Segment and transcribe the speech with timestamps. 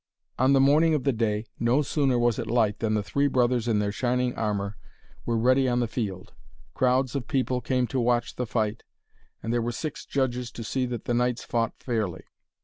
[0.39, 3.67] On the morning of the day, no sooner was it light than the three brothers
[3.67, 4.75] in their shining armour
[5.27, 6.33] were ready on the field.
[6.73, 8.81] Crowds of people came to watch the fight,
[9.43, 12.23] and there were six judges to see that the knights fought fairly.